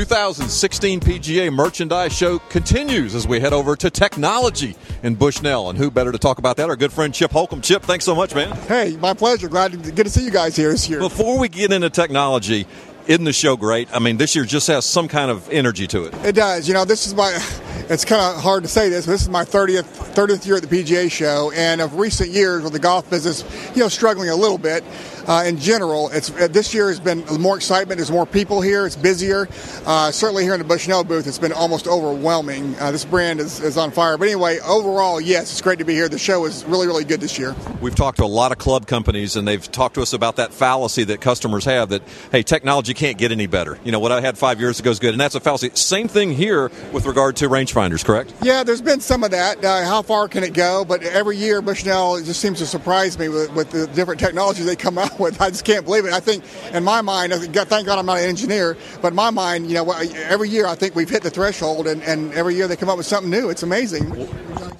[0.00, 5.68] 2016 PGA Merchandise Show continues as we head over to technology in Bushnell.
[5.68, 6.70] And who better to talk about that?
[6.70, 7.60] Our good friend Chip Holcomb.
[7.60, 8.56] Chip, thanks so much, man.
[8.66, 9.46] Hey, my pleasure.
[9.46, 11.00] Glad to get to see you guys here this year.
[11.00, 12.66] Before we get into technology,
[13.08, 13.94] isn't the show great?
[13.94, 16.14] I mean, this year just has some kind of energy to it.
[16.24, 16.66] It does.
[16.66, 17.38] You know, this is my.
[17.88, 19.84] It's kind of hard to say this, but this is my 30th
[20.14, 23.82] 30th year at the PGA Show, and of recent years with the golf business, you
[23.82, 24.84] know, struggling a little bit
[25.26, 26.08] uh, in general.
[26.10, 27.98] It's uh, this year has been more excitement.
[27.98, 28.86] There's more people here.
[28.86, 29.48] It's busier.
[29.86, 32.74] Uh, certainly here in the Bushnell booth, it's been almost overwhelming.
[32.78, 34.18] Uh, this brand is, is on fire.
[34.18, 36.08] But anyway, overall, yes, it's great to be here.
[36.08, 37.54] The show is really, really good this year.
[37.80, 40.52] We've talked to a lot of club companies, and they've talked to us about that
[40.52, 42.02] fallacy that customers have that
[42.32, 43.78] hey, technology can't get any better.
[43.84, 45.70] You know what I had five years ago is good, and that's a fallacy.
[45.74, 48.32] Same thing here with regard to rangefinders, correct?
[48.42, 49.64] Yeah, there's been some of that.
[49.64, 50.84] Uh, how far can it go?
[50.84, 54.76] But every year, Bushnell just seems to surprise me with, with the different technologies they
[54.76, 55.40] come out with.
[55.40, 56.12] I just can't believe it.
[56.12, 59.68] I think, in my mind, thank God I'm not an engineer, but in my mind,
[59.68, 62.76] you know, every year I think we've hit the threshold, and, and every year they
[62.76, 63.50] come up with something new.
[63.50, 64.28] It's amazing.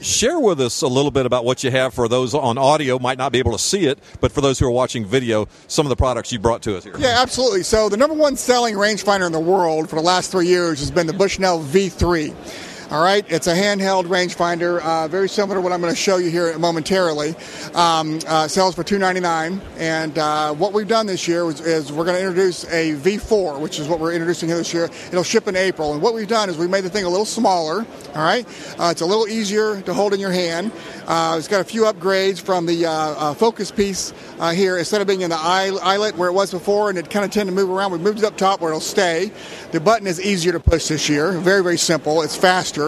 [0.00, 3.19] Share with us a little bit about what you have for those on audio, might
[3.19, 5.91] not be able to see it, but for those who are watching video, some of
[5.91, 6.97] the products you brought to us here.
[6.98, 7.62] Yeah, absolutely.
[7.65, 10.91] So, the number one selling rangefinder in the world for the last three years has
[10.91, 12.70] been the Bushnell V3.
[12.91, 16.17] All right, it's a handheld rangefinder, uh, very similar to what I'm going to show
[16.17, 17.37] you here momentarily.
[17.73, 22.05] Um, uh, sells for $2.99, and uh, what we've done this year is, is we're
[22.05, 24.87] going to introduce a V4, which is what we're introducing here this year.
[25.07, 27.25] It'll ship in April, and what we've done is we made the thing a little
[27.25, 27.87] smaller.
[28.17, 28.45] All right,
[28.77, 30.73] uh, it's a little easier to hold in your hand.
[31.07, 34.13] Uh, it's got a few upgrades from the uh, focus piece
[34.53, 34.79] here.
[34.79, 37.31] Instead of being in the eye, eyelet where it was before, and it kind of
[37.31, 39.31] tend to move around, we moved it up top where it'll stay.
[39.71, 41.39] The button is easier to push this year.
[41.39, 42.23] Very, very simple.
[42.23, 42.80] It's faster.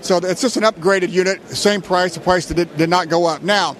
[0.00, 3.42] So it's just an upgraded unit, same price, the price did, did not go up.
[3.42, 3.74] Now,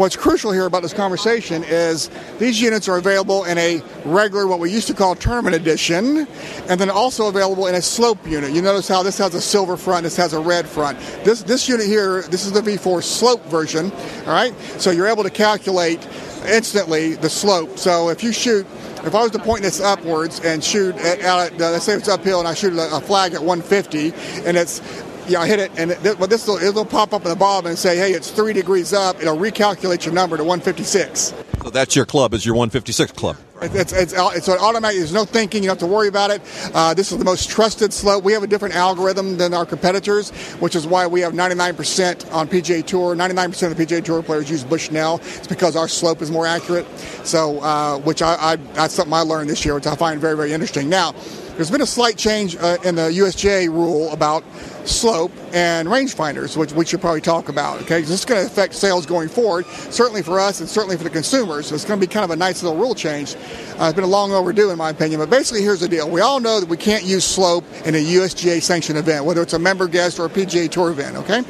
[0.00, 4.58] what's crucial here about this conversation is these units are available in a regular, what
[4.58, 6.26] we used to call tournament edition,
[6.68, 8.52] and then also available in a slope unit.
[8.52, 10.98] You notice how this has a silver front, this has a red front.
[11.22, 13.92] This this unit here, this is the V4 slope version.
[14.26, 16.00] All right, so you're able to calculate
[16.46, 17.78] instantly the slope.
[17.78, 18.66] So if you shoot
[19.04, 22.08] if I was to point this upwards and shoot at, at uh, let's say it's
[22.08, 24.12] uphill and I shoot a, a flag at 150
[24.46, 24.80] and it's
[25.28, 27.64] yeah, I hit it, and it, well, this will it'll pop up in the bob
[27.66, 31.34] and say, "Hey, it's three degrees up." It'll recalculate your number to 156.
[31.62, 33.36] So that's your club, is your 156 club.
[33.62, 34.98] It's, it's, it's an automatic.
[34.98, 35.62] There's no thinking.
[35.62, 36.40] You don't have to worry about it.
[36.74, 38.24] Uh, this is the most trusted slope.
[38.24, 42.48] We have a different algorithm than our competitors, which is why we have 99% on
[42.48, 43.14] PGA Tour.
[43.14, 45.20] 99% of the PGA Tour players use Bushnell.
[45.22, 46.86] It's because our slope is more accurate.
[47.24, 50.36] So, uh, which I, I, that's something I learned this year, which I find very,
[50.36, 50.88] very interesting.
[50.88, 51.14] Now,
[51.56, 54.44] there's been a slight change uh, in the USGA rule about
[54.84, 57.80] slope and rangefinders, which we should probably talk about.
[57.82, 61.04] Okay, this is going to affect sales going forward, certainly for us and certainly for
[61.04, 61.66] the consumers.
[61.66, 63.34] So it's going to be kind of a nice little rule change.
[63.34, 65.20] Uh, it's been a long overdue, in my opinion.
[65.20, 67.98] But basically, here's the deal: we all know that we can't use slope in a
[67.98, 71.16] USGA sanctioned event, whether it's a member guest or a PGA Tour event.
[71.16, 71.42] Okay.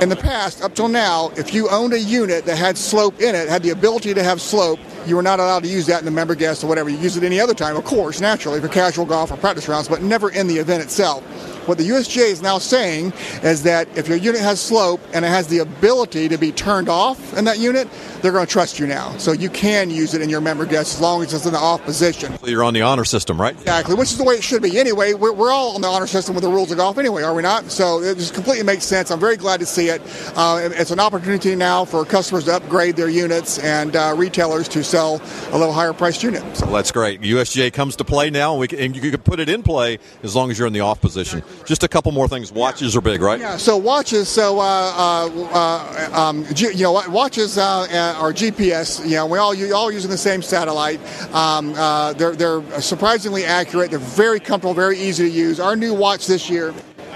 [0.00, 3.34] In the past, up till now, if you owned a unit that had slope in
[3.34, 6.04] it, had the ability to have slope, you were not allowed to use that in
[6.04, 6.88] the member guest or whatever.
[6.88, 9.88] You use it any other time, of course, naturally, for casual golf or practice rounds,
[9.88, 11.22] but never in the event itself.
[11.66, 13.12] What the USGA is now saying
[13.42, 16.88] is that if your unit has slope and it has the ability to be turned
[16.88, 17.88] off in that unit,
[18.20, 19.16] they're going to trust you now.
[19.18, 21.58] So you can use it in your member guest as long as it's in the
[21.58, 22.36] off position.
[22.38, 23.54] So you're on the honor system, right?
[23.54, 24.78] Exactly, which is the way it should be.
[24.78, 27.34] Anyway, we're, we're all on the honor system with the rules of golf anyway, are
[27.34, 27.70] we not?
[27.70, 29.10] So it just completely makes sense.
[29.10, 30.00] I'm very glad to see it.
[30.36, 34.82] Uh, it's an opportunity now for customers to upgrade their units and uh, retailers to
[34.82, 35.20] sell
[35.50, 36.42] a little higher priced unit.
[36.56, 37.20] So well, that's great.
[37.20, 39.98] USGA comes to play now, and, we can, and you can put it in play
[40.22, 41.42] as long as you're in the off position.
[41.64, 42.52] Just a couple more things.
[42.52, 43.40] Watches are big, right?
[43.40, 43.56] Yeah.
[43.56, 44.28] So watches.
[44.28, 49.04] So uh, uh, uh um, you know, watches uh, are GPS.
[49.04, 51.00] You know, we all you all using the same satellite.
[51.34, 53.90] Um, uh, they're they're surprisingly accurate.
[53.90, 55.60] They're very comfortable, very easy to use.
[55.60, 56.74] Our new watch this year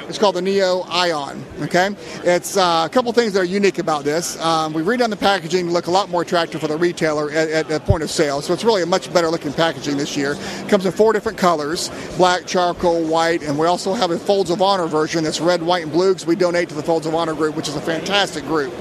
[0.08, 1.44] it's called the Neo Ion.
[1.62, 1.90] Okay,
[2.24, 4.40] it's uh, a couple things that are unique about this.
[4.40, 7.48] Um, we redone the packaging to look a lot more attractive for the retailer at,
[7.50, 8.40] at the point of sale.
[8.40, 10.36] So it's really a much better looking packaging this year.
[10.38, 14.50] It comes in four different colors: black, charcoal, white, and we also have a Folds
[14.50, 17.14] of Honor version that's red, white, and blue because we donate to the Folds of
[17.14, 18.72] Honor group, which is a fantastic group.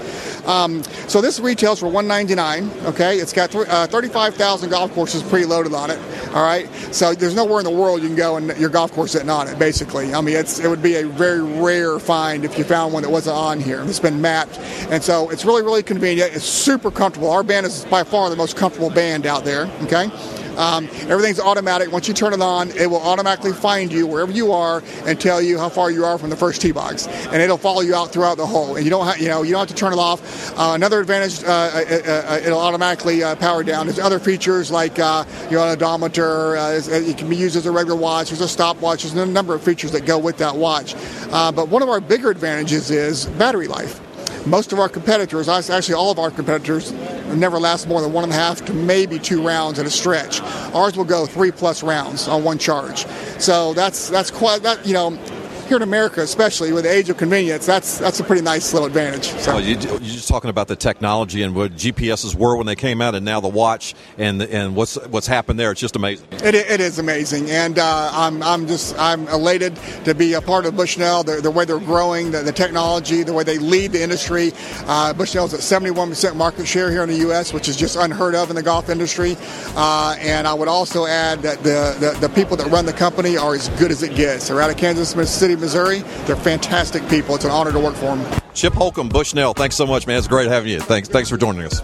[0.45, 5.75] Um, so this retails for 199 Okay, it's got th- uh, 35,000 golf courses preloaded
[5.77, 5.99] on it.
[6.35, 9.15] All right, so there's nowhere in the world you can go and your golf course
[9.15, 9.57] isn't on it.
[9.57, 13.09] Basically, I mean, it would be a very rare find if you found one that
[13.09, 13.81] wasn't on here.
[13.83, 14.59] It's been mapped,
[14.89, 16.35] and so it's really really convenient.
[16.35, 17.31] It's super comfortable.
[17.31, 19.69] Our band is by far the most comfortable band out there.
[19.83, 20.09] Okay.
[20.57, 21.91] Um, everything's automatic.
[21.91, 25.41] Once you turn it on, it will automatically find you wherever you are and tell
[25.41, 28.11] you how far you are from the first tee box, and it'll follow you out
[28.11, 28.75] throughout the hole.
[28.75, 30.57] And you don't, have, you know, you don't have to turn it off.
[30.57, 33.87] Uh, another advantage, uh, uh, uh it'll automatically uh, power down.
[33.87, 36.55] There's other features like uh, your odometer.
[36.55, 38.29] it can be used as a regular watch.
[38.29, 39.03] There's a stopwatch.
[39.03, 40.95] There's a number of features that go with that watch.
[41.31, 44.01] but one of our bigger advantages is battery life.
[44.45, 46.93] Most of our competitors, actually all of our competitors,
[47.33, 50.41] never lasts more than one and a half to maybe two rounds at a stretch.
[50.73, 53.05] Ours will go three plus rounds on one charge.
[53.39, 55.17] So that's that's quite that you know
[55.65, 58.87] here in America, especially with the age of convenience, that's that's a pretty nice little
[58.87, 59.25] advantage.
[59.25, 59.55] So.
[59.55, 63.01] Well, you, are just talking about the technology and what GPSs were when they came
[63.01, 65.71] out, and now the watch and and what's what's happened there.
[65.71, 66.27] It's just amazing.
[66.31, 69.75] It, it is amazing, and uh, I'm I'm just I'm elated
[70.05, 71.23] to be a part of Bushnell.
[71.23, 74.51] The, the way they're growing, the, the, technology, the way they lead the industry.
[74.85, 78.49] Uh, Bushnell's at 71% market share here in the U.S., which is just unheard of
[78.49, 79.35] in the golf industry.
[79.75, 83.37] Uh, and I would also add that the, the the people that run the company
[83.37, 84.47] are as good as it gets.
[84.47, 85.15] They're out of Kansas
[85.59, 85.99] Missouri.
[86.25, 87.35] They're fantastic people.
[87.35, 88.41] It's an honor to work for them.
[88.53, 90.17] Chip Holcomb, Bushnell, thanks so much, man.
[90.17, 90.79] It's great having you.
[90.79, 91.81] Thanks, thanks for joining us.